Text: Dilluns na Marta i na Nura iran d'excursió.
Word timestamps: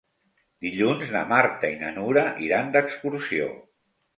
Dilluns 0.65 1.11
na 1.17 1.21
Marta 1.33 1.71
i 1.75 1.77
na 1.83 1.93
Nura 1.99 2.25
iran 2.49 2.75
d'excursió. 2.77 3.53